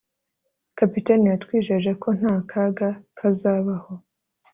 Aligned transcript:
Kapiteni 0.77 1.25
yatwijeje 1.31 1.91
ko 2.01 2.07
nta 2.19 2.35
kaga 2.49 2.89
kazabaho 3.17 3.93